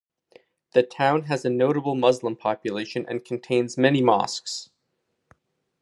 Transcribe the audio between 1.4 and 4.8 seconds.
a notable Muslim population and contains many mosques.